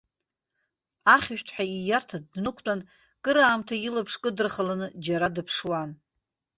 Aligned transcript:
Ахьышәҭҳәа 1.15 1.63
ииарҭа 1.67 2.17
днықәтәан, 2.33 2.79
кыраамҭа 3.23 3.75
илаԥш 3.87 4.13
кыдырхаланы, 4.21 4.87
џьара 5.03 5.27
дыԥшуан. 5.35 5.91